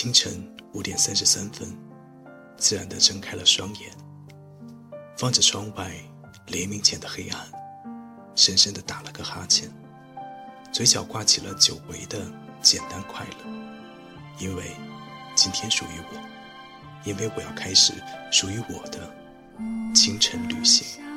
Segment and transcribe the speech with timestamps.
[0.00, 1.76] 清晨五点三十三分，
[2.56, 3.90] 自然地睁开了双眼，
[5.22, 5.90] 望着窗外
[6.46, 7.44] 黎明前的黑暗，
[8.36, 9.68] 深深地打了个哈欠，
[10.70, 12.30] 嘴角挂起了久违的
[12.62, 13.50] 简单快乐，
[14.38, 14.70] 因为
[15.34, 16.20] 今天属于我，
[17.04, 17.92] 因为我要开始
[18.30, 19.12] 属于我的
[19.92, 21.07] 清晨旅行。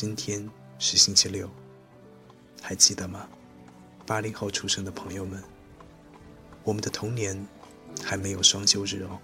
[0.00, 1.46] 今天是星期六，
[2.62, 3.28] 还记得吗？
[4.06, 5.44] 八零后出生的朋友们，
[6.64, 7.46] 我们的童年
[8.02, 9.20] 还没有双休日哦。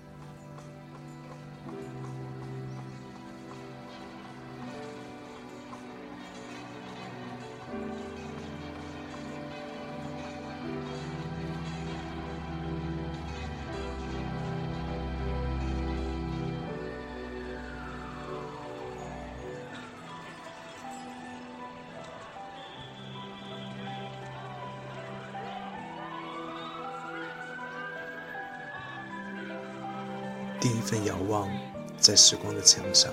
[30.69, 31.49] 第一份遥望，
[31.97, 33.12] 在时光的墙上，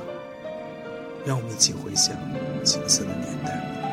[1.24, 2.18] 让我们一起回想
[2.66, 3.93] 青涩的年代。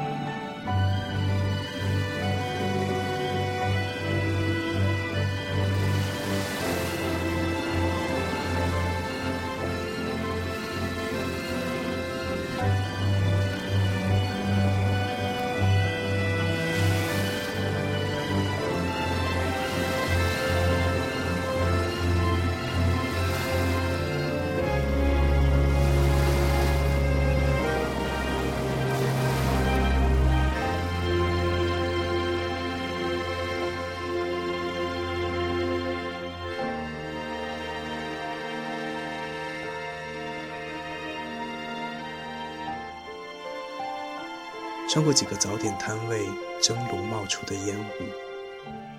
[44.91, 46.27] 穿过几个早点摊位
[46.60, 48.04] 蒸笼冒出的烟雾，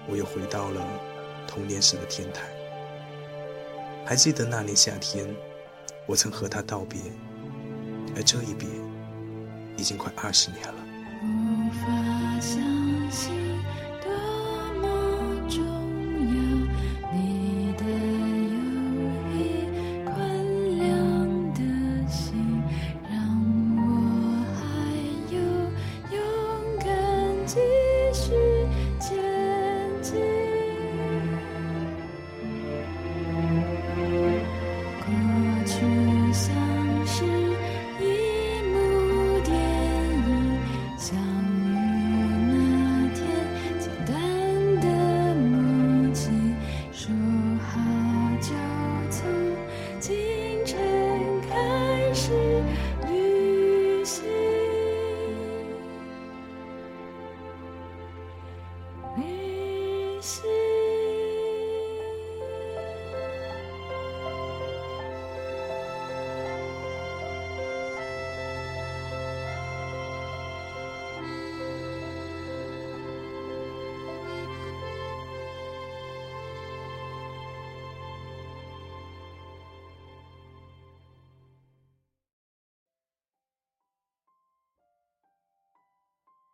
[0.10, 0.82] 我又回到了
[1.46, 2.44] 童年时的天台。
[4.06, 5.28] 还记得那年夏天，
[6.06, 6.98] 我曾和他道别，
[8.16, 8.70] 而这一别，
[9.76, 10.76] 已经快二十年了。
[11.24, 13.41] 无法相信。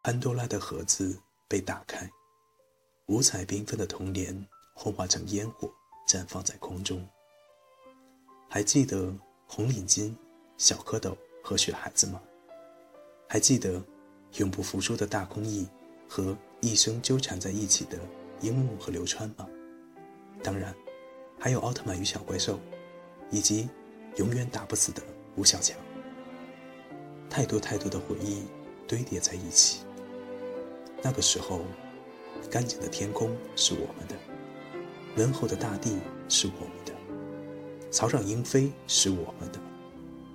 [0.07, 1.19] 潘多拉的盒子
[1.49, 2.09] 被打开，
[3.07, 5.69] 五彩缤纷的童年幻化成烟火，
[6.07, 7.05] 绽放在空中。
[8.49, 9.13] 还记得
[9.45, 10.15] 红领巾、
[10.57, 11.13] 小蝌蚪
[11.43, 12.21] 和雪孩子吗？
[13.27, 13.83] 还记得
[14.37, 15.67] 永不服输的大空翼
[16.07, 17.99] 和一生纠缠在一起的
[18.39, 19.45] 樱木和流川吗？
[20.41, 20.73] 当然，
[21.37, 22.57] 还有奥特曼与小怪兽，
[23.29, 23.67] 以及
[24.15, 25.03] 永远打不死的
[25.35, 25.77] 吴小强。
[27.29, 28.45] 太多太多的回忆
[28.87, 29.81] 堆叠在一起。
[31.01, 31.61] 那个时候，
[32.49, 34.15] 干净的天空是我们的，
[35.15, 35.97] 温厚的大地
[36.27, 36.93] 是我们的，
[37.91, 39.59] 草长莺飞是我们的，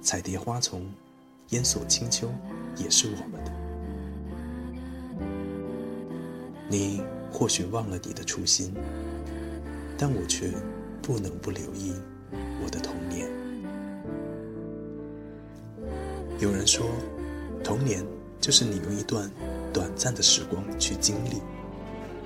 [0.00, 0.90] 彩蝶花丛、
[1.50, 2.32] 烟锁清秋
[2.76, 3.52] 也是我们的。
[6.68, 8.74] 你或许忘了你的初心，
[9.98, 10.50] 但我却
[11.02, 11.92] 不能不留意
[12.64, 13.28] 我的童年。
[16.38, 16.86] 有人说，
[17.62, 18.02] 童年
[18.40, 19.30] 就是你用一段
[19.72, 21.42] 短暂的时光去经历，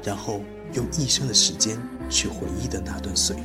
[0.02, 0.40] 然后
[0.72, 1.78] 用一生的时间
[2.10, 3.42] 去回忆的那段岁月。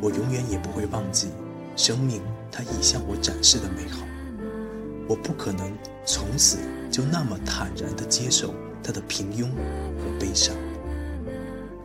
[0.00, 1.28] 我永远也不会忘记
[1.76, 4.06] 生命它已向我展示的美好。
[5.08, 5.72] 我不可能
[6.04, 6.58] 从此
[6.90, 9.44] 就那么坦然地接受它的平庸
[9.98, 10.54] 和悲伤。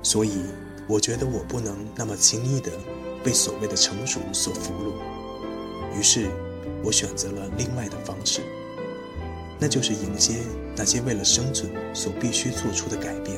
[0.04, 0.44] 所以，
[0.88, 2.72] 我觉得我不能那么轻易地
[3.24, 5.98] 被所谓的成熟所俘虏。
[5.98, 6.30] 于是。
[6.84, 8.42] 我选择了另外的方式，
[9.62, 10.38] 那就是迎接
[10.76, 13.38] 那些为了生存所必须做出的改变，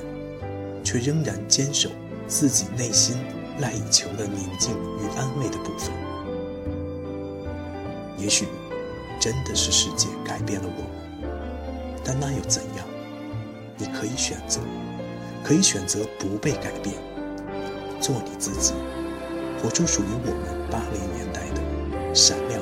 [0.82, 1.90] 却仍然坚守
[2.30, 3.18] 自己内心
[3.60, 5.92] 赖以求的宁静与安慰的部分。
[8.18, 8.48] 也许
[9.20, 11.30] 真的是世界改变了我们，
[12.06, 12.88] 但那又怎样？
[13.78, 14.62] 你可以选择，
[15.44, 16.96] 可以选择不被改变，
[18.00, 18.74] 做你自己，
[19.62, 22.62] 活出属于我们八零年代的闪亮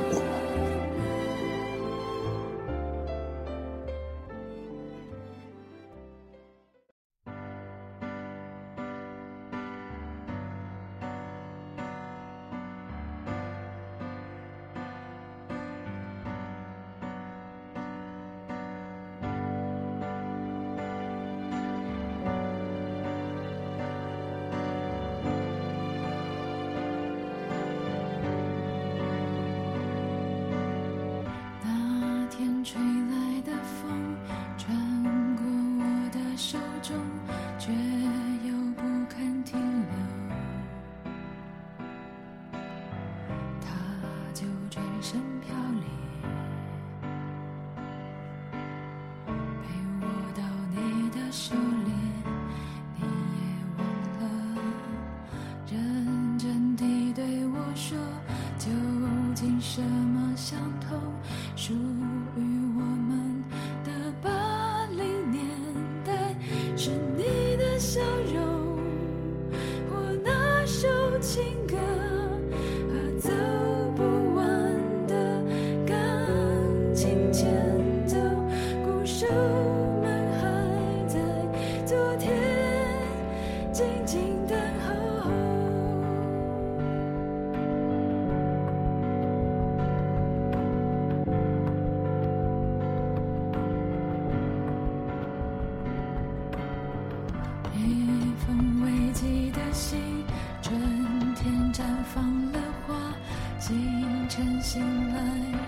[103.61, 104.81] 清晨醒
[105.13, 105.21] 来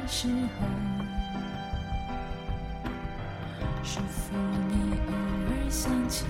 [0.07, 0.65] 时候
[3.83, 4.35] 是否
[4.67, 6.25] 你偶尔想起？